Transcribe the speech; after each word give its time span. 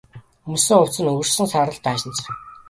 Өмссөн 0.49 0.77
хувцас 0.81 0.99
нь 1.01 1.09
өгөршсөн 1.13 1.47
саарал 1.51 1.79
даашинз. 1.83 2.19